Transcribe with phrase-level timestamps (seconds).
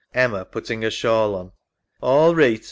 [0.15, 1.51] EMMA (putting her shawl on).
[2.01, 2.59] All reeght.